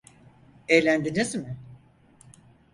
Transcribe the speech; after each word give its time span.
Eğlendiniz 0.67 1.35
mi? 1.35 1.57